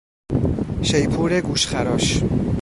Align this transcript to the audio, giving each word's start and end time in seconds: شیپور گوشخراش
شیپور 0.81 1.41
گوشخراش 1.41 2.23